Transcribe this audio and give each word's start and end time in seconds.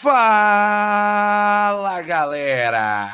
Fala 0.00 1.90
galera! 2.02 3.10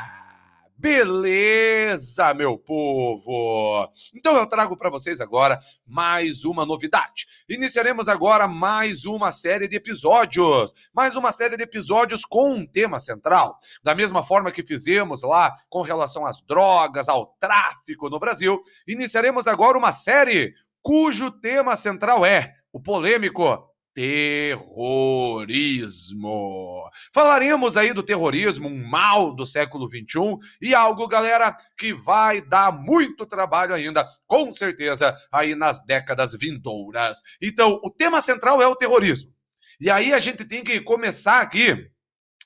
Beleza, 0.77 2.31
meu 2.35 2.59
povo? 2.59 3.91
Então 4.13 4.35
eu 4.35 4.45
trago 4.45 4.77
para 4.77 4.91
vocês 4.91 5.19
agora 5.19 5.59
mais 5.87 6.45
uma 6.45 6.63
novidade. 6.63 7.25
Iniciaremos 7.49 8.07
agora 8.07 8.47
mais 8.47 9.03
uma 9.03 9.31
série 9.31 9.67
de 9.67 9.77
episódios, 9.77 10.75
mais 10.93 11.15
uma 11.15 11.31
série 11.31 11.57
de 11.57 11.63
episódios 11.63 12.23
com 12.23 12.53
um 12.53 12.67
tema 12.67 12.99
central. 12.99 13.57
Da 13.83 13.95
mesma 13.95 14.21
forma 14.21 14.51
que 14.51 14.61
fizemos 14.61 15.23
lá 15.23 15.57
com 15.67 15.81
relação 15.81 16.23
às 16.23 16.39
drogas, 16.43 17.09
ao 17.09 17.35
tráfico 17.39 18.11
no 18.11 18.19
Brasil, 18.19 18.61
iniciaremos 18.87 19.47
agora 19.47 19.75
uma 19.75 19.91
série 19.91 20.53
cujo 20.83 21.31
tema 21.31 21.75
central 21.75 22.23
é 22.23 22.53
o 22.71 22.79
polêmico 22.79 23.74
terrorismo. 23.95 25.71
Falaremos 27.13 27.77
aí 27.77 27.93
do 27.93 28.03
terrorismo, 28.03 28.67
um 28.67 28.85
mal 28.85 29.33
do 29.33 29.45
século 29.45 29.87
21 29.87 30.37
e 30.61 30.75
algo, 30.75 31.07
galera, 31.07 31.55
que 31.77 31.93
vai 31.93 32.41
dar 32.41 32.73
muito 32.73 33.25
trabalho 33.25 33.73
ainda, 33.73 34.05
com 34.27 34.51
certeza, 34.51 35.15
aí 35.31 35.55
nas 35.55 35.83
décadas 35.85 36.33
vindouras. 36.37 37.21
Então, 37.41 37.79
o 37.83 37.89
tema 37.89 38.19
central 38.19 38.61
é 38.61 38.67
o 38.67 38.75
terrorismo. 38.75 39.33
E 39.79 39.89
aí 39.89 40.13
a 40.13 40.19
gente 40.19 40.43
tem 40.43 40.61
que 40.61 40.81
começar 40.81 41.39
aqui 41.39 41.89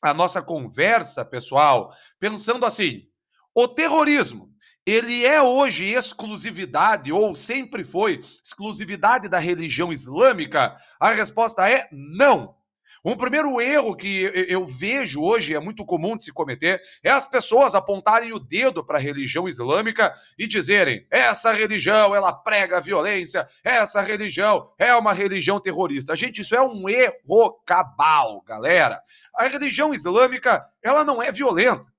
a 0.03 0.13
nossa 0.13 0.41
conversa, 0.41 1.25
pessoal, 1.25 1.91
pensando 2.19 2.63
assim: 2.65 3.07
o 3.55 3.67
terrorismo 3.67 4.49
ele 4.85 5.25
é 5.25 5.41
hoje 5.41 5.85
exclusividade, 5.93 7.11
ou 7.11 7.35
sempre 7.35 7.83
foi 7.83 8.21
exclusividade 8.43 9.29
da 9.29 9.39
religião 9.39 9.91
islâmica? 9.91 10.75
A 10.99 11.11
resposta 11.11 11.69
é 11.69 11.87
não. 11.91 12.55
Um 13.03 13.15
primeiro 13.15 13.61
erro 13.61 13.95
que 13.95 14.29
eu 14.49 14.65
vejo 14.65 15.21
hoje, 15.21 15.55
é 15.55 15.59
muito 15.59 15.85
comum 15.85 16.17
de 16.17 16.25
se 16.25 16.33
cometer, 16.33 16.81
é 17.01 17.09
as 17.09 17.25
pessoas 17.25 17.73
apontarem 17.73 18.33
o 18.33 18.39
dedo 18.39 18.83
para 18.83 18.97
a 18.97 19.01
religião 19.01 19.47
islâmica 19.47 20.13
e 20.37 20.45
dizerem: 20.45 21.05
essa 21.09 21.53
religião 21.53 22.13
ela 22.13 22.33
prega 22.33 22.81
violência, 22.81 23.47
essa 23.63 24.01
religião 24.01 24.69
é 24.77 24.93
uma 24.93 25.13
religião 25.13 25.61
terrorista. 25.61 26.15
Gente, 26.15 26.41
isso 26.41 26.55
é 26.55 26.61
um 26.61 26.89
erro 26.89 27.61
cabal, 27.65 28.41
galera. 28.41 29.01
A 29.35 29.47
religião 29.47 29.93
islâmica 29.93 30.65
ela 30.83 31.05
não 31.05 31.21
é 31.21 31.31
violenta. 31.31 31.89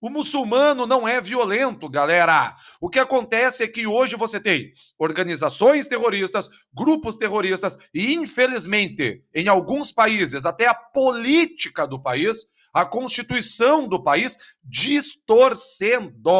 O 0.00 0.08
muçulmano 0.08 0.86
não 0.86 1.08
é 1.08 1.20
violento, 1.20 1.88
galera. 1.88 2.54
O 2.80 2.88
que 2.88 3.00
acontece 3.00 3.64
é 3.64 3.68
que 3.68 3.84
hoje 3.84 4.14
você 4.14 4.38
tem 4.38 4.70
organizações 4.96 5.88
terroristas, 5.88 6.48
grupos 6.72 7.16
terroristas 7.16 7.76
e, 7.92 8.14
infelizmente, 8.14 9.24
em 9.34 9.48
alguns 9.48 9.90
países, 9.90 10.46
até 10.46 10.68
a 10.68 10.74
política 10.74 11.84
do 11.84 12.00
país, 12.00 12.46
a 12.72 12.84
constituição 12.84 13.88
do 13.88 14.00
país, 14.00 14.38
distorcendo 14.62 16.30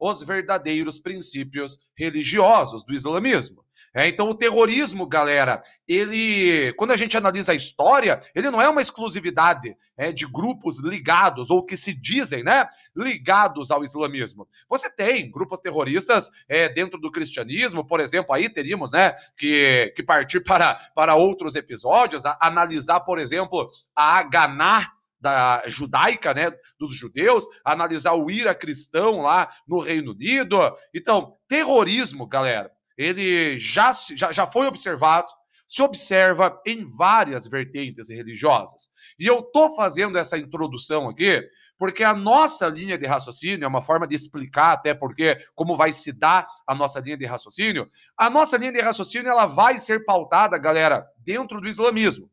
os 0.00 0.22
verdadeiros 0.22 0.98
princípios 0.98 1.80
religiosos 1.94 2.82
do 2.82 2.94
islamismo. 2.94 3.61
É, 3.94 4.08
então, 4.08 4.30
o 4.30 4.34
terrorismo, 4.34 5.06
galera, 5.06 5.60
ele, 5.86 6.72
quando 6.74 6.92
a 6.92 6.96
gente 6.96 7.14
analisa 7.16 7.52
a 7.52 7.54
história, 7.54 8.18
ele 8.34 8.50
não 8.50 8.60
é 8.60 8.68
uma 8.68 8.80
exclusividade 8.80 9.76
é, 9.98 10.10
de 10.10 10.26
grupos 10.26 10.78
ligados, 10.80 11.50
ou 11.50 11.64
que 11.64 11.76
se 11.76 11.92
dizem, 11.92 12.42
né, 12.42 12.66
ligados 12.96 13.70
ao 13.70 13.84
islamismo. 13.84 14.48
Você 14.68 14.88
tem 14.88 15.30
grupos 15.30 15.60
terroristas 15.60 16.30
é, 16.48 16.70
dentro 16.70 16.98
do 16.98 17.12
cristianismo, 17.12 17.86
por 17.86 18.00
exemplo, 18.00 18.34
aí 18.34 18.48
teríamos, 18.48 18.92
né, 18.92 19.12
que, 19.36 19.92
que 19.94 20.02
partir 20.02 20.40
para, 20.44 20.74
para 20.94 21.14
outros 21.14 21.54
episódios, 21.54 22.24
a, 22.24 22.38
analisar, 22.40 23.00
por 23.00 23.18
exemplo, 23.18 23.68
a 23.94 24.18
Aganá, 24.20 24.90
da 25.20 25.62
judaica, 25.68 26.34
né, 26.34 26.50
dos 26.80 26.96
judeus, 26.96 27.44
analisar 27.64 28.14
o 28.14 28.28
ira 28.28 28.52
cristão 28.56 29.20
lá 29.20 29.48
no 29.68 29.78
Reino 29.78 30.10
Unido. 30.10 30.58
Então, 30.92 31.32
terrorismo, 31.46 32.26
galera, 32.26 32.72
ele 32.96 33.58
já, 33.58 33.92
já, 33.92 34.32
já 34.32 34.46
foi 34.46 34.66
observado, 34.66 35.28
se 35.72 35.82
observa 35.82 36.60
em 36.66 36.84
várias 36.84 37.46
vertentes 37.46 38.10
religiosas. 38.10 38.90
E 39.18 39.26
eu 39.26 39.40
estou 39.40 39.74
fazendo 39.74 40.18
essa 40.18 40.36
introdução 40.36 41.08
aqui 41.08 41.42
porque 41.78 42.04
a 42.04 42.14
nossa 42.14 42.68
linha 42.68 42.98
de 42.98 43.06
raciocínio 43.06 43.64
é 43.64 43.68
uma 43.68 43.80
forma 43.80 44.06
de 44.06 44.14
explicar 44.14 44.72
até 44.72 44.92
porque 44.92 45.38
como 45.54 45.76
vai 45.76 45.92
se 45.92 46.12
dar 46.12 46.46
a 46.66 46.74
nossa 46.74 47.00
linha 47.00 47.16
de 47.16 47.24
raciocínio. 47.24 47.90
A 48.18 48.28
nossa 48.28 48.58
linha 48.58 48.70
de 48.70 48.80
raciocínio 48.80 49.30
ela 49.30 49.46
vai 49.46 49.80
ser 49.80 50.04
pautada, 50.04 50.58
galera, 50.58 51.06
dentro 51.16 51.58
do 51.60 51.68
islamismo. 51.68 52.30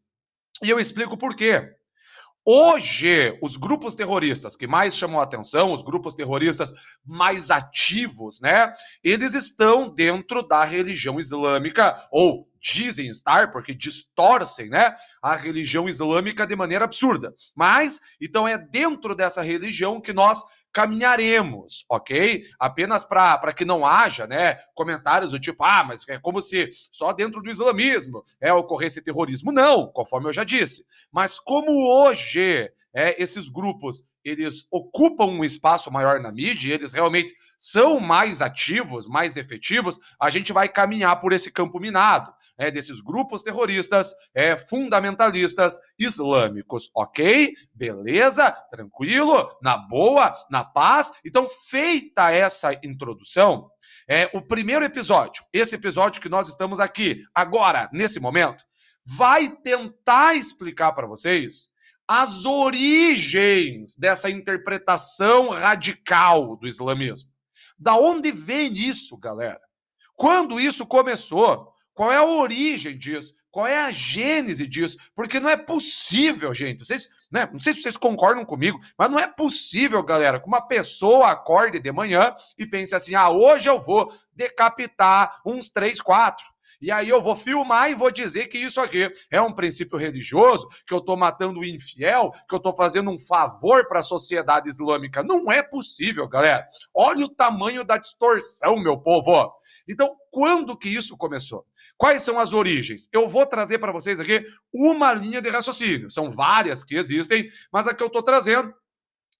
E 0.61 0.69
eu 0.69 0.79
explico 0.79 1.17
por 1.17 1.33
quê. 1.35 1.78
Hoje, 2.51 3.37
os 3.43 3.55
grupos 3.55 3.93
terroristas 3.93 4.55
que 4.55 4.65
mais 4.65 4.97
chamam 4.97 5.19
a 5.19 5.23
atenção, 5.23 5.71
os 5.71 5.83
grupos 5.83 6.15
terroristas 6.15 6.73
mais 7.05 7.51
ativos, 7.51 8.41
né? 8.41 8.73
Eles 9.03 9.35
estão 9.35 9.93
dentro 9.93 10.41
da 10.41 10.63
religião 10.63 11.19
islâmica, 11.19 11.95
ou 12.11 12.49
dizem 12.59 13.07
estar, 13.07 13.51
porque 13.51 13.71
distorcem, 13.71 14.67
né? 14.67 14.95
A 15.21 15.35
religião 15.35 15.87
islâmica 15.87 16.47
de 16.47 16.55
maneira 16.55 16.85
absurda. 16.85 17.35
Mas, 17.55 17.99
então, 18.19 18.47
é 18.47 18.57
dentro 18.57 19.13
dessa 19.13 19.43
religião 19.43 20.01
que 20.01 20.11
nós 20.11 20.43
caminharemos, 20.71 21.85
ok? 21.89 22.43
Apenas 22.59 23.03
para 23.03 23.53
que 23.53 23.65
não 23.65 23.85
haja 23.85 24.27
né, 24.27 24.59
comentários 24.73 25.31
do 25.31 25.39
tipo, 25.39 25.63
ah, 25.63 25.83
mas 25.83 26.07
é 26.07 26.19
como 26.19 26.41
se 26.41 26.69
só 26.91 27.11
dentro 27.13 27.41
do 27.41 27.49
islamismo 27.49 28.23
é, 28.39 28.53
ocorresse 28.53 29.03
terrorismo. 29.03 29.51
Não, 29.51 29.87
conforme 29.87 30.29
eu 30.29 30.33
já 30.33 30.43
disse. 30.43 30.85
Mas 31.11 31.39
como 31.39 31.71
hoje 31.71 32.71
é, 32.93 33.21
esses 33.21 33.49
grupos 33.49 34.03
eles 34.23 34.67
ocupam 34.69 35.25
um 35.25 35.43
espaço 35.43 35.91
maior 35.91 36.19
na 36.19 36.31
mídia, 36.31 36.73
eles 36.73 36.93
realmente 36.93 37.33
são 37.57 37.99
mais 37.99 38.41
ativos, 38.41 39.07
mais 39.07 39.37
efetivos, 39.37 39.99
a 40.19 40.29
gente 40.29 40.51
vai 40.51 40.67
caminhar 40.67 41.19
por 41.19 41.33
esse 41.33 41.51
campo 41.51 41.79
minado, 41.79 42.33
né, 42.59 42.69
desses 42.69 42.99
grupos 42.99 43.41
terroristas 43.41 44.13
é, 44.35 44.57
fundamentalistas 44.57 45.79
islâmicos, 45.97 46.91
ok? 46.93 47.53
Beleza? 47.73 48.51
Tranquilo? 48.69 49.49
Na 49.63 49.77
boa? 49.77 50.33
Na 50.51 50.65
paz? 50.65 51.13
Então, 51.25 51.47
feita 51.69 52.31
essa 52.31 52.73
introdução, 52.83 53.69
é, 54.07 54.29
o 54.33 54.41
primeiro 54.41 54.83
episódio, 54.83 55.43
esse 55.53 55.75
episódio 55.75 56.21
que 56.21 56.27
nós 56.27 56.49
estamos 56.49 56.79
aqui, 56.79 57.23
agora, 57.33 57.89
nesse 57.93 58.19
momento, 58.19 58.65
vai 59.05 59.49
tentar 59.49 60.35
explicar 60.35 60.91
para 60.91 61.07
vocês 61.07 61.69
as 62.07 62.43
origens 62.43 63.95
dessa 63.95 64.29
interpretação 64.29 65.49
radical 65.49 66.57
do 66.57 66.67
islamismo. 66.67 67.29
Da 67.77 67.95
onde 67.95 68.31
vem 68.31 68.73
isso, 68.73 69.17
galera? 69.17 69.61
Quando 70.15 70.59
isso 70.59 70.85
começou? 70.85 71.71
Qual 71.99 72.13
é 72.13 72.15
a 72.15 72.23
origem 72.23 72.97
disso? 72.97 73.35
Qual 73.51 73.67
é 73.67 73.77
a 73.77 73.91
gênese 73.91 74.65
disso? 74.65 74.97
Porque 75.13 75.37
não 75.37 75.49
é 75.49 75.57
possível, 75.57 76.53
gente. 76.53 76.79
Vocês, 76.79 77.09
né? 77.31 77.49
Não 77.51 77.59
sei 77.59 77.73
se 77.73 77.81
vocês 77.81 77.97
concordam 77.97 78.43
comigo, 78.43 78.79
mas 78.97 79.09
não 79.09 79.19
é 79.19 79.27
possível, 79.27 80.01
galera, 80.03 80.39
que 80.39 80.47
uma 80.47 80.61
pessoa 80.61 81.29
acorde 81.29 81.79
de 81.79 81.91
manhã 81.91 82.33
e 82.57 82.65
pense 82.65 82.95
assim: 82.95 83.15
ah, 83.15 83.29
hoje 83.29 83.69
eu 83.69 83.79
vou 83.79 84.11
decapitar 84.35 85.39
uns 85.45 85.69
três, 85.69 86.01
quatro. 86.01 86.45
E 86.81 86.91
aí 86.91 87.09
eu 87.09 87.21
vou 87.21 87.35
filmar 87.35 87.89
e 87.89 87.95
vou 87.95 88.11
dizer 88.11 88.47
que 88.47 88.57
isso 88.57 88.79
aqui 88.79 89.11
é 89.29 89.41
um 89.41 89.53
princípio 89.53 89.97
religioso, 89.97 90.67
que 90.87 90.93
eu 90.93 90.99
estou 90.99 91.17
matando 91.17 91.59
o 91.59 91.65
infiel, 91.65 92.31
que 92.47 92.55
eu 92.55 92.57
estou 92.57 92.75
fazendo 92.75 93.11
um 93.11 93.19
favor 93.19 93.87
para 93.87 93.99
a 93.99 94.03
sociedade 94.03 94.69
islâmica. 94.69 95.23
Não 95.23 95.51
é 95.51 95.61
possível, 95.61 96.27
galera. 96.27 96.65
Olha 96.93 97.25
o 97.25 97.35
tamanho 97.35 97.83
da 97.83 97.97
distorção, 97.97 98.77
meu 98.77 98.97
povo. 98.97 99.51
Então, 99.89 100.15
quando 100.31 100.77
que 100.77 100.87
isso 100.87 101.17
começou? 101.17 101.65
Quais 101.97 102.23
são 102.23 102.39
as 102.39 102.53
origens? 102.53 103.09
Eu 103.11 103.27
vou 103.27 103.45
trazer 103.45 103.79
para 103.79 103.91
vocês 103.91 104.19
aqui 104.19 104.45
uma 104.73 105.13
linha 105.13 105.41
de 105.41 105.49
raciocínio. 105.49 106.09
São 106.09 106.29
várias 106.29 106.83
que 106.83 106.95
existem, 106.95 107.18
mas 107.71 107.87
a 107.87 107.93
que 107.93 108.03
eu 108.03 108.07
estou 108.07 108.23
trazendo 108.23 108.73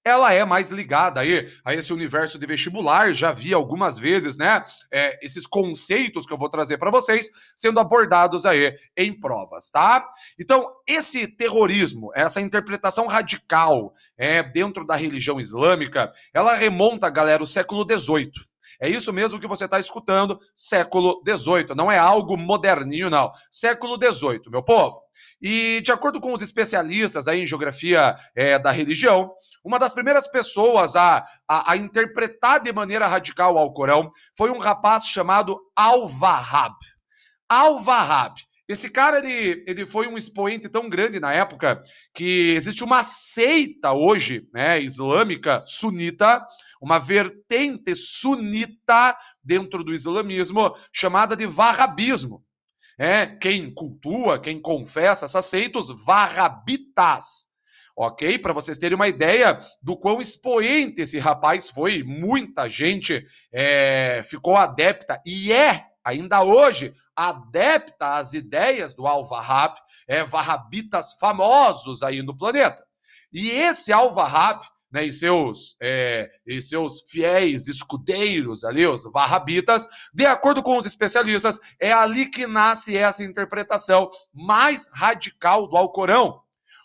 ela 0.03 0.33
é 0.33 0.43
mais 0.45 0.69
ligada 0.69 1.19
aí 1.19 1.47
a 1.63 1.73
esse 1.73 1.91
universo 1.93 2.39
de 2.39 2.47
vestibular. 2.47 3.13
Já 3.13 3.31
vi 3.31 3.53
algumas 3.53 3.97
vezes, 3.99 4.37
né? 4.37 4.63
É, 4.91 5.23
esses 5.23 5.45
conceitos 5.45 6.25
que 6.25 6.33
eu 6.33 6.37
vou 6.37 6.49
trazer 6.49 6.77
para 6.77 6.91
vocês 6.91 7.29
sendo 7.55 7.79
abordados 7.79 8.45
aí 8.45 8.75
em 8.95 9.17
provas, 9.17 9.69
tá? 9.69 10.07
Então, 10.39 10.69
esse 10.87 11.27
terrorismo, 11.27 12.11
essa 12.15 12.41
interpretação 12.41 13.07
radical 13.07 13.93
é, 14.17 14.41
dentro 14.41 14.85
da 14.85 14.95
religião 14.95 15.39
islâmica, 15.39 16.11
ela 16.33 16.55
remonta, 16.55 17.09
galera, 17.09 17.43
o 17.43 17.47
século 17.47 17.85
XVIII. 17.87 18.48
É 18.79 18.87
isso 18.87 19.11
mesmo 19.11 19.39
que 19.39 19.47
você 19.47 19.65
está 19.65 19.79
escutando, 19.79 20.39
século 20.55 21.21
XVIII. 21.27 21.75
Não 21.75 21.91
é 21.91 21.97
algo 21.97 22.37
moderninho, 22.37 23.09
não. 23.09 23.31
Século 23.51 23.97
XVIII, 24.01 24.43
meu 24.49 24.63
povo. 24.63 25.01
E 25.41 25.81
de 25.81 25.91
acordo 25.91 26.19
com 26.19 26.33
os 26.33 26.41
especialistas 26.41 27.27
aí 27.27 27.41
em 27.41 27.47
geografia 27.47 28.15
é, 28.35 28.59
da 28.59 28.71
religião, 28.71 29.31
uma 29.63 29.79
das 29.79 29.93
primeiras 29.93 30.27
pessoas 30.27 30.95
a, 30.95 31.23
a, 31.47 31.71
a, 31.71 31.77
interpretar 31.77 32.61
de 32.61 32.71
maneira 32.73 33.07
radical 33.07 33.55
o 33.55 33.57
Alcorão 33.57 34.09
foi 34.37 34.49
um 34.49 34.59
rapaz 34.59 35.05
chamado 35.05 35.59
Al-Wahhab. 35.75 36.75
Al-Wahhab, 37.47 38.35
Esse 38.69 38.87
cara, 38.87 39.17
ele, 39.17 39.63
ele 39.65 39.83
foi 39.83 40.07
um 40.07 40.15
expoente 40.15 40.69
tão 40.69 40.87
grande 40.87 41.19
na 41.19 41.33
época 41.33 41.81
que 42.13 42.53
existe 42.55 42.83
uma 42.83 43.01
seita 43.01 43.93
hoje, 43.93 44.47
né, 44.53 44.79
islâmica, 44.79 45.63
sunita, 45.65 46.45
uma 46.79 46.99
vertente 46.99 47.95
sunita 47.95 49.17
dentro 49.43 49.83
do 49.83 49.91
islamismo, 49.91 50.71
chamada 50.93 51.35
de 51.35 51.47
Wahhabismo. 51.47 52.45
É, 52.95 53.25
quem 53.25 53.73
cultua, 53.73 54.37
quem 54.39 54.61
confessa 54.61 55.25
essas 55.25 55.47
seitas, 55.47 55.89
Wahhabitas 56.05 57.49
ok? 57.97 58.37
Para 58.39 58.53
vocês 58.53 58.77
terem 58.77 58.95
uma 58.95 59.09
ideia 59.09 59.59
do 59.81 59.97
quão 59.97 60.21
expoente 60.21 61.01
esse 61.01 61.19
rapaz 61.19 61.69
foi, 61.69 62.01
muita 62.01 62.69
gente 62.69 63.25
é, 63.51 64.21
ficou 64.23 64.55
adepta 64.55 65.21
e 65.25 65.51
é 65.51 65.85
ainda 66.01 66.41
hoje 66.41 66.93
adepta 67.27 68.15
às 68.15 68.33
ideias 68.33 68.93
do 68.93 69.05
Al-Wahhab, 69.05 69.75
é, 70.07 70.23
Wahhabitas 70.23 71.13
famosos 71.19 72.01
aí 72.01 72.21
no 72.21 72.35
planeta. 72.35 72.81
E 73.33 73.49
esse 73.49 73.91
Al-Wahhab, 73.91 74.65
né, 74.89 75.03
e 75.05 75.11
seus, 75.11 75.75
é, 75.81 76.29
e 76.47 76.61
seus 76.61 77.01
fiéis 77.09 77.67
escudeiros 77.67 78.63
ali, 78.63 78.87
os 78.87 79.05
Wahhabitas, 79.05 79.85
de 80.13 80.25
acordo 80.25 80.63
com 80.63 80.77
os 80.77 80.85
especialistas, 80.85 81.59
é 81.79 81.91
ali 81.91 82.25
que 82.25 82.47
nasce 82.47 82.97
essa 82.97 83.23
interpretação 83.23 84.09
mais 84.33 84.89
radical 84.93 85.67
do 85.67 85.75
Alcorão 85.75 86.41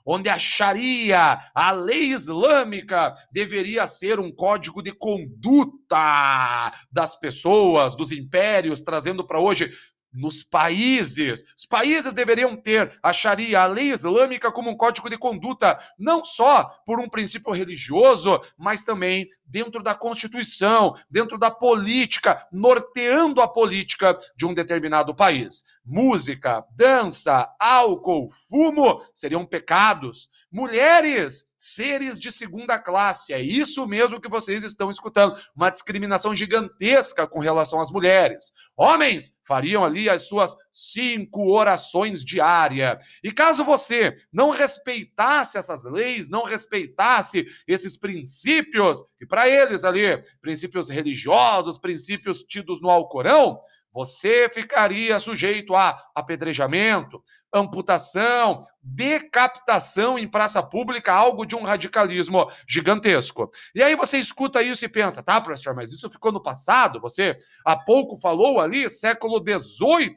onde 0.07 0.29
a 0.29 0.39
Sharia, 0.39 1.39
a 1.55 1.71
lei 1.73 2.13
islâmica, 2.13 3.13
deveria 3.33 3.87
ser 3.87 4.21
um 4.21 4.31
código 4.31 4.83
de 4.83 4.93
conduta 4.93 6.73
das 6.93 7.19
pessoas, 7.19 7.97
dos 7.97 8.13
impérios, 8.13 8.83
trazendo 8.83 9.27
para 9.27 9.41
hoje 9.41 9.71
nos 10.15 10.43
países. 10.43 11.45
Os 11.57 11.67
países 11.67 12.15
deveriam 12.15 12.57
ter 12.57 12.97
a 13.03 13.13
Sharia, 13.13 13.61
a 13.61 13.67
lei 13.67 13.93
islâmica, 13.93 14.53
como 14.53 14.71
um 14.71 14.77
código 14.77 15.11
de 15.11 15.19
conduta, 15.19 15.79
não 15.99 16.25
só 16.25 16.65
por 16.87 17.01
um 17.01 17.09
princípio 17.09 17.53
religioso, 17.53 18.41
mas 18.57 18.85
também 18.85 19.29
dentro 19.45 19.83
da 19.83 19.95
Constituição, 19.95 20.95
dentro 21.11 21.37
da 21.37 21.51
política, 21.51 22.47
norteando 22.53 23.43
a 23.43 23.49
política 23.49 24.17
de 24.37 24.47
um 24.47 24.55
determinado 24.55 25.15
país. 25.15 25.65
Música, 25.85 26.65
dança, 26.77 27.53
álcool, 27.59 28.31
fumo 28.31 29.03
seriam 29.13 29.45
pecados. 29.45 30.29
Mulheres 30.51 31.53
seres 31.57 32.19
de 32.19 32.31
segunda 32.31 32.79
classe. 32.79 33.33
É 33.33 33.41
isso 33.41 33.87
mesmo 33.87 34.21
que 34.21 34.29
vocês 34.29 34.65
estão 34.65 34.91
escutando. 34.91 35.35
Uma 35.55 35.71
discriminação 35.71 36.35
gigantesca 36.35 37.27
com 37.27 37.39
relação 37.39 37.81
às 37.81 37.91
mulheres. 37.91 38.53
Homens 38.77 39.37
fariam 39.47 39.85
ali 39.85 40.09
as 40.09 40.27
suas 40.29 40.57
cinco 40.73 41.53
orações 41.53 42.25
diárias. 42.25 42.99
E 43.23 43.31
caso 43.31 43.65
você 43.65 44.15
não 44.33 44.51
respeitasse 44.51 45.57
essas 45.57 45.85
leis, 45.85 46.29
não 46.29 46.45
respeitasse 46.45 47.47
esses 47.67 47.97
princípios, 47.97 49.03
e 49.21 49.27
para 49.27 49.49
eles 49.49 49.85
ali, 49.85 50.21
princípios 50.41 50.89
religiosos, 50.89 51.79
princípios 51.79 52.43
tidos 52.43 52.81
no 52.81 52.91
Alcorão, 52.91 53.59
você 53.95 54.51
ficaria 54.53 55.21
sujeito 55.21 55.73
a 55.73 55.97
apedrejamento, 56.13 57.23
amputação, 57.55 58.59
decapitação 58.83 60.19
em 60.19 60.27
praça 60.27 60.61
pública, 60.61 61.13
algo 61.13 61.47
de 61.47 61.55
um 61.55 61.63
radicalismo 61.63 62.45
gigantesco. 62.69 63.49
E 63.73 63.81
aí 63.81 63.95
você 63.95 64.19
escuta 64.19 64.61
isso 64.61 64.85
e 64.85 64.89
pensa, 64.89 65.23
tá, 65.23 65.41
professor, 65.41 65.77
mas 65.77 65.93
isso 65.93 66.11
ficou 66.11 66.33
no 66.33 66.43
passado? 66.43 67.01
Você 67.01 67.37
há 67.65 67.77
pouco 67.77 68.17
falou 68.21 68.61
ali, 68.61 68.91
século 68.91 69.39
XVIII. 69.39 70.17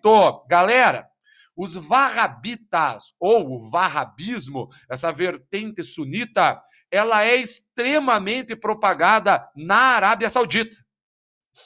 Galera, 0.50 1.07
os 1.56 1.75
Wahhabitas, 1.75 3.13
ou 3.19 3.47
o 3.47 3.69
Wahhabismo, 3.71 4.69
essa 4.89 5.12
vertente 5.12 5.83
sunita, 5.83 6.59
ela 6.89 7.23
é 7.23 7.35
extremamente 7.35 8.56
propagada 8.56 9.47
na 9.56 9.77
Arábia 9.77 10.30
Saudita. 10.30 10.87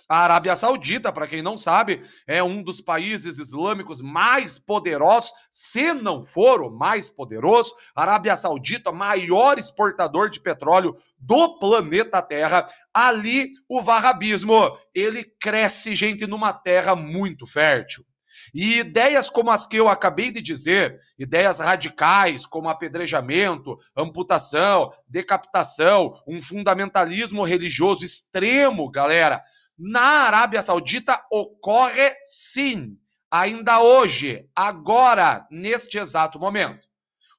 A 0.07 0.17
Arábia 0.19 0.55
Saudita, 0.55 1.11
para 1.11 1.27
quem 1.27 1.41
não 1.41 1.57
sabe, 1.57 2.01
é 2.27 2.41
um 2.43 2.61
dos 2.63 2.81
países 2.81 3.37
islâmicos 3.37 4.01
mais 4.01 4.59
poderosos, 4.59 5.31
se 5.49 5.93
não 5.93 6.23
for 6.23 6.61
o 6.61 6.69
mais 6.69 7.09
poderoso. 7.09 7.73
A 7.95 8.01
Arábia 8.01 8.35
Saudita, 8.35 8.91
maior 8.91 9.57
exportador 9.57 10.29
de 10.29 10.39
petróleo 10.39 10.95
do 11.17 11.57
planeta 11.59 12.21
Terra. 12.21 12.65
Ali, 12.93 13.51
o 13.69 13.81
varrabismo, 13.81 14.77
ele 14.93 15.23
cresce, 15.39 15.95
gente, 15.95 16.27
numa 16.27 16.53
terra 16.53 16.95
muito 16.95 17.45
fértil. 17.45 18.05
E 18.53 18.79
ideias 18.79 19.29
como 19.29 19.51
as 19.51 19.65
que 19.65 19.77
eu 19.77 19.87
acabei 19.87 20.31
de 20.31 20.41
dizer, 20.41 20.99
ideias 21.17 21.59
radicais 21.59 22.45
como 22.45 22.69
apedrejamento, 22.69 23.77
amputação, 23.95 24.89
decapitação, 25.07 26.15
um 26.27 26.41
fundamentalismo 26.41 27.43
religioso 27.43 28.03
extremo, 28.03 28.89
galera, 28.89 29.41
na 29.81 30.27
Arábia 30.27 30.61
Saudita 30.61 31.19
ocorre 31.31 32.13
sim, 32.23 32.95
ainda 33.31 33.81
hoje, 33.81 34.45
agora, 34.55 35.47
neste 35.49 35.97
exato 35.97 36.39
momento. 36.39 36.87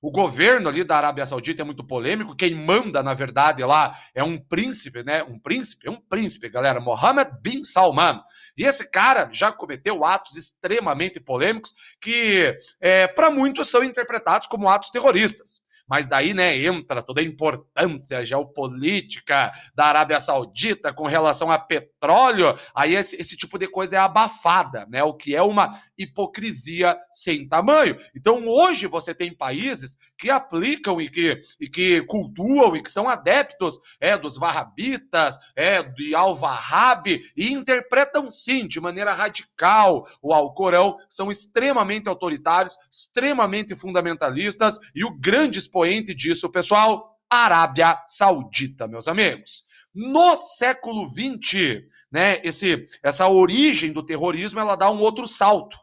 O 0.00 0.10
governo 0.10 0.68
ali 0.68 0.82
da 0.82 0.96
Arábia 0.96 1.24
Saudita 1.24 1.62
é 1.62 1.64
muito 1.64 1.86
polêmico. 1.86 2.34
Quem 2.34 2.52
manda, 2.52 3.00
na 3.04 3.14
verdade, 3.14 3.62
lá 3.62 3.96
é 4.12 4.24
um 4.24 4.36
príncipe, 4.36 5.04
né? 5.04 5.22
Um 5.22 5.38
príncipe, 5.38 5.86
é 5.86 5.90
um 5.92 6.00
príncipe, 6.00 6.48
galera. 6.48 6.80
Mohammed 6.80 7.30
bin 7.40 7.62
Salman. 7.62 8.20
E 8.56 8.64
esse 8.64 8.90
cara 8.90 9.28
já 9.32 9.50
cometeu 9.50 10.04
atos 10.04 10.37
extremamente 10.37 11.20
polêmicos 11.20 11.75
que, 12.00 12.56
é, 12.81 13.06
para 13.06 13.31
muitos, 13.31 13.69
são 13.69 13.82
interpretados 13.82 14.46
como 14.46 14.69
atos 14.69 14.90
terroristas. 14.90 15.62
Mas 15.88 16.06
daí, 16.06 16.32
né, 16.32 16.56
entra 16.56 17.02
toda 17.02 17.20
a 17.20 17.25
importância 17.25 18.25
geopolítica 18.25 19.52
da 19.75 19.87
Arábia 19.87 20.20
Saudita 20.20 20.93
com 20.93 21.06
relação 21.06 21.50
a 21.50 21.58
petróleo. 21.58 22.56
Aí 22.75 22.94
esse, 22.94 23.16
esse 23.16 23.37
tipo 23.37 23.58
de 23.58 23.69
coisa 23.69 23.96
é 23.96 23.99
abafada, 23.99 24.87
né? 24.88 25.02
O 25.02 25.14
que 25.14 25.37
é 25.37 25.43
uma 25.43 25.69
hipocrisia 25.99 26.96
sem 27.10 27.46
tamanho. 27.46 27.96
Então, 28.16 28.46
hoje 28.46 28.87
você 28.87 29.14
tem 29.14 29.37
países 29.37 29.96
que 30.16 30.31
aplicam 30.31 31.00
e 31.00 31.10
que, 31.10 31.40
e 31.60 31.69
que 31.69 32.02
cultuam 32.06 32.75
e 32.76 32.82
que 32.82 32.90
são 32.90 33.08
adeptos 33.08 33.78
é, 34.00 34.16
dos 34.16 34.38
Wahhabitas, 34.38 35.38
é, 35.54 35.82
de 35.82 36.14
Al-Wahhab, 36.14 37.20
e 37.37 37.52
interpretam 37.52 38.31
sim, 38.44 38.66
de 38.66 38.80
maneira 38.80 39.12
radical, 39.12 40.06
o 40.20 40.32
Alcorão, 40.32 40.96
são 41.08 41.30
extremamente 41.30 42.08
autoritários, 42.08 42.76
extremamente 42.90 43.74
fundamentalistas, 43.74 44.78
e 44.94 45.04
o 45.04 45.18
grande 45.18 45.58
expoente 45.58 46.14
disso, 46.14 46.50
pessoal, 46.50 47.18
Arábia 47.30 48.02
Saudita, 48.06 48.87
meus 48.87 49.08
amigos. 49.08 49.64
No 49.94 50.37
século 50.37 51.08
XX, 51.08 51.82
né, 52.11 52.40
esse, 52.42 52.84
essa 53.02 53.28
origem 53.28 53.92
do 53.92 54.04
terrorismo, 54.04 54.61
ela 54.61 54.76
dá 54.76 54.90
um 54.90 55.00
outro 55.00 55.26
salto, 55.26 55.78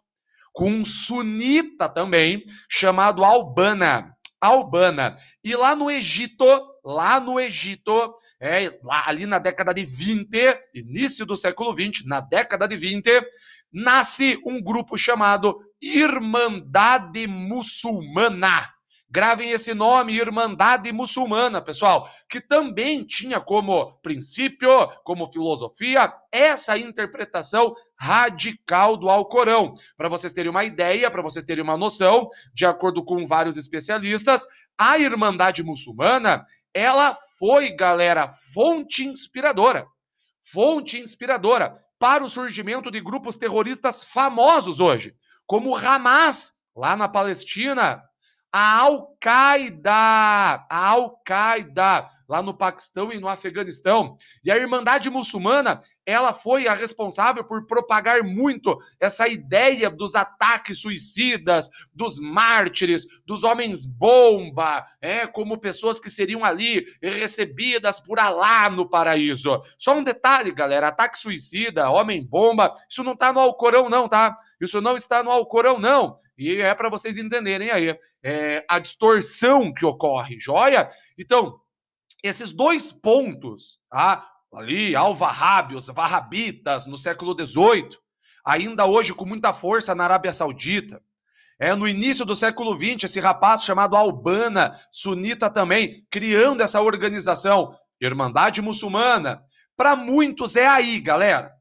com 0.52 0.70
um 0.70 0.86
sunita 0.86 1.88
também, 1.88 2.44
chamado 2.68 3.24
Albana. 3.24 4.16
Albana. 4.42 5.16
E 5.44 5.56
lá 5.56 5.76
no 5.76 5.92
Egito, 5.92 6.46
lá 6.84 7.20
no 7.20 7.40
Egito, 7.40 8.14
é, 8.40 8.80
lá, 8.84 9.04
ali 9.08 9.26
na 9.26 9.40
década 9.40 9.74
de 9.74 9.84
20, 9.84 10.28
início 10.74 11.26
do 11.26 11.36
século 11.38 11.74
20, 11.74 12.08
na 12.08 12.20
década 12.20 12.68
de 12.68 12.76
20, 12.76 13.10
nasce 13.72 14.42
um 14.46 14.62
grupo 14.62 14.98
chamado 14.98 15.60
Irmandade 15.82 17.28
Muçulmana. 17.28 18.79
Gravem 19.12 19.50
esse 19.50 19.74
nome, 19.74 20.14
Irmandade 20.14 20.94
Muçulmana, 20.94 21.60
pessoal, 21.60 22.08
que 22.30 22.40
também 22.40 23.04
tinha 23.04 23.40
como 23.40 23.94
princípio, 24.04 24.70
como 25.04 25.32
filosofia, 25.32 26.14
essa 26.32 26.78
interpretação 26.78 27.74
radical 27.98 28.96
do 28.96 29.10
Alcorão. 29.10 29.72
Para 29.98 30.10
vocês 30.10 30.32
terem 30.32 30.52
uma 30.52 30.64
ideia, 30.64 31.10
para 31.10 31.24
vocês 31.24 31.44
terem 31.44 31.64
uma 31.64 31.76
noção, 31.76 32.28
de 32.54 32.68
acordo 32.68 33.04
com 33.04 33.26
vários 33.26 33.58
especialistas, 33.58 34.46
a 34.78 35.00
Irmandade 35.00 35.64
Muçulmana, 35.64 36.44
ela 36.72 37.16
foi, 37.40 37.72
galera, 37.76 38.30
fonte 38.54 39.08
inspiradora. 39.08 39.88
Fonte 40.52 41.00
inspiradora 41.00 41.74
para 41.98 42.24
o 42.24 42.30
surgimento 42.30 42.92
de 42.92 43.02
grupos 43.02 43.38
terroristas 43.38 44.04
famosos 44.04 44.80
hoje, 44.80 45.16
como 45.48 45.72
o 45.72 45.76
Hamas, 45.76 46.54
lá 46.76 46.96
na 46.96 47.10
Palestina, 47.10 48.04
a 48.52 48.82
Al-Qaeda, 48.86 50.66
a 50.70 50.92
Al-Qaeda, 50.92 52.10
lá 52.30 52.44
no 52.44 52.54
Paquistão 52.54 53.12
e 53.12 53.20
no 53.20 53.28
Afeganistão. 53.28 54.16
E 54.46 54.52
a 54.52 54.58
Irmandade 54.58 55.10
Muçulmana, 55.10 55.80
ela 56.06 56.32
foi 56.32 56.68
a 56.68 56.74
responsável 56.76 57.44
por 57.44 57.66
propagar 57.66 58.24
muito 58.24 58.78
essa 59.00 59.28
ideia 59.28 59.90
dos 59.90 60.16
ataques 60.16 60.80
suicidas, 60.80 61.70
dos 61.92 62.20
mártires, 62.20 63.08
dos 63.26 63.44
homens 63.44 63.86
bomba, 63.86 64.86
é, 65.02 65.26
como 65.26 65.60
pessoas 65.60 66.00
que 66.00 66.10
seriam 66.10 66.46
ali 66.46 66.86
recebidas 67.02 68.00
por 68.00 68.20
Alá 68.20 68.70
no 68.70 68.88
paraíso. 68.88 69.60
Só 69.78 69.98
um 69.98 70.04
detalhe, 70.04 70.52
galera, 70.52 70.90
ataque 70.90 71.18
suicida, 71.18 71.90
homem 71.90 72.24
bomba, 72.24 72.72
isso 72.88 73.04
não 73.04 73.14
está 73.14 73.34
no 73.34 73.40
Alcorão 73.40 73.90
não, 73.90 74.08
tá? 74.08 74.36
Isso 74.62 74.80
não 74.82 74.96
está 74.96 75.24
no 75.24 75.32
Alcorão 75.32 75.80
não. 75.80 76.14
E 76.38 76.58
é 76.58 76.76
para 76.76 76.90
vocês 76.90 77.18
entenderem 77.18 77.72
aí 77.72 77.98
é, 78.24 78.64
a 78.70 78.78
distorção 78.78 79.74
que 79.74 79.86
ocorre, 79.86 80.38
joia? 80.38 80.88
Então, 81.18 81.60
esses 82.24 82.52
dois 82.52 82.92
pontos, 82.92 83.80
tá? 83.90 84.26
ali, 84.54 84.96
alvarrábios, 84.96 85.88
varrabitas, 85.88 86.86
no 86.86 86.98
século 86.98 87.36
XVIII, 87.38 87.90
ainda 88.44 88.86
hoje 88.86 89.14
com 89.14 89.26
muita 89.26 89.54
força 89.54 89.94
na 89.94 90.06
Arábia 90.06 90.34
Saudita. 90.34 91.02
É 91.60 91.76
no 91.76 91.88
início 91.88 92.26
do 92.26 92.36
século 92.36 92.76
XX, 92.76 93.04
esse 93.04 93.20
rapaz 93.20 93.64
chamado 93.64 93.96
Albana, 93.96 94.72
sunita 94.92 95.50
também, 95.50 96.06
criando 96.10 96.62
essa 96.62 96.82
organização, 96.82 97.76
Irmandade 98.02 98.62
Muçulmana. 98.62 99.44
Para 99.76 99.96
muitos 99.96 100.56
é 100.56 100.68
aí, 100.68 101.00
galera. 101.00 101.54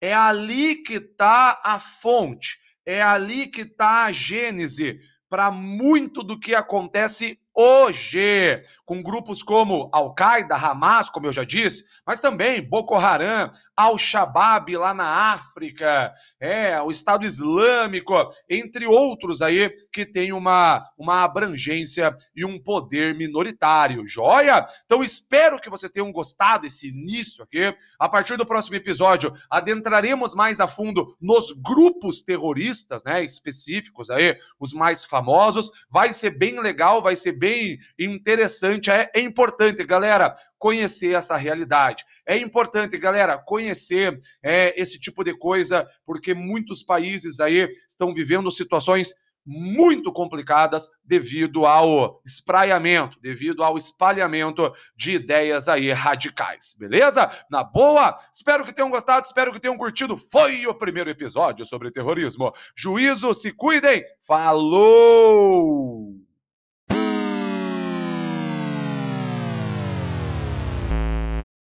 É 0.00 0.14
ali 0.14 0.76
que 0.76 0.94
está 0.94 1.60
a 1.64 1.80
fonte, 1.80 2.58
é 2.86 3.02
ali 3.02 3.46
que 3.46 3.62
está 3.62 4.04
a 4.04 4.12
gênese 4.12 5.00
para 5.28 5.50
muito 5.50 6.22
do 6.22 6.38
que 6.38 6.54
acontece 6.54 7.38
hoje, 7.60 8.62
com 8.86 9.02
grupos 9.02 9.42
como 9.42 9.90
Al-Qaeda, 9.92 10.54
Hamas, 10.54 11.10
como 11.10 11.26
eu 11.26 11.32
já 11.32 11.42
disse, 11.42 11.84
mas 12.06 12.20
também 12.20 12.62
Boko 12.62 12.94
Haram, 12.94 13.50
Al-Shabaab 13.76 14.76
lá 14.76 14.94
na 14.94 15.32
África, 15.32 16.14
é, 16.38 16.80
o 16.80 16.88
Estado 16.88 17.26
Islâmico, 17.26 18.14
entre 18.48 18.86
outros 18.86 19.42
aí 19.42 19.72
que 19.92 20.06
tem 20.06 20.32
uma, 20.32 20.84
uma 20.96 21.24
abrangência 21.24 22.14
e 22.34 22.44
um 22.44 22.62
poder 22.62 23.16
minoritário, 23.16 24.06
joia? 24.06 24.64
Então 24.84 25.02
espero 25.02 25.60
que 25.60 25.68
vocês 25.68 25.90
tenham 25.90 26.12
gostado 26.12 26.62
desse 26.62 26.90
início 26.90 27.42
aqui. 27.42 27.74
A 27.98 28.08
partir 28.08 28.36
do 28.36 28.46
próximo 28.46 28.76
episódio, 28.76 29.32
adentraremos 29.50 30.32
mais 30.32 30.60
a 30.60 30.68
fundo 30.68 31.16
nos 31.20 31.50
grupos 31.52 32.22
terroristas, 32.22 33.02
né, 33.02 33.24
específicos 33.24 34.10
aí, 34.10 34.38
os 34.60 34.72
mais 34.72 35.04
famosos. 35.04 35.72
Vai 35.90 36.12
ser 36.12 36.30
bem 36.30 36.60
legal, 36.60 37.02
vai 37.02 37.16
ser 37.16 37.32
bem 37.32 37.47
bem 37.48 37.78
interessante. 37.98 38.90
É, 38.90 39.10
é 39.14 39.20
importante, 39.20 39.82
galera, 39.84 40.34
conhecer 40.58 41.14
essa 41.14 41.36
realidade. 41.36 42.04
É 42.26 42.36
importante, 42.36 42.98
galera, 42.98 43.38
conhecer 43.38 44.18
é, 44.42 44.78
esse 44.80 45.00
tipo 45.00 45.24
de 45.24 45.36
coisa, 45.36 45.88
porque 46.04 46.34
muitos 46.34 46.82
países 46.82 47.40
aí 47.40 47.68
estão 47.88 48.12
vivendo 48.12 48.50
situações 48.50 49.14
muito 49.50 50.12
complicadas 50.12 50.90
devido 51.02 51.64
ao 51.64 52.20
espraiamento, 52.22 53.18
devido 53.18 53.64
ao 53.64 53.78
espalhamento 53.78 54.70
de 54.94 55.12
ideias 55.12 55.68
aí 55.68 55.90
radicais, 55.90 56.76
beleza? 56.78 57.30
Na 57.50 57.64
boa? 57.64 58.14
Espero 58.30 58.62
que 58.62 58.74
tenham 58.74 58.90
gostado, 58.90 59.24
espero 59.24 59.50
que 59.50 59.60
tenham 59.60 59.78
curtido. 59.78 60.18
Foi 60.18 60.66
o 60.66 60.74
primeiro 60.74 61.08
episódio 61.08 61.64
sobre 61.64 61.90
terrorismo. 61.90 62.52
Juízo, 62.76 63.32
se 63.32 63.50
cuidem. 63.50 64.04
Falou! 64.26 66.27